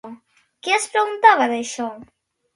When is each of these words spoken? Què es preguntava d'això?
Què 0.67 0.73
es 0.77 0.87
preguntava 0.95 1.47
d'això? 1.53 1.93